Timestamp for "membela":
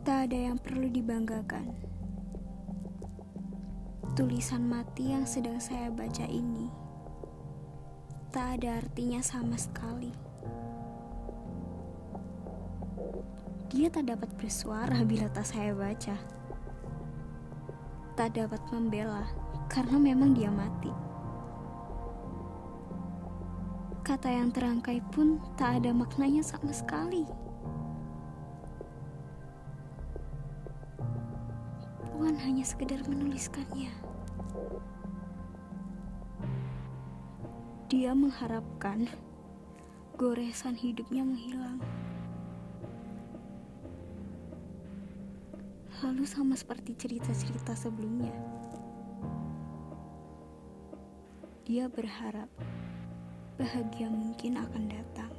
18.70-19.26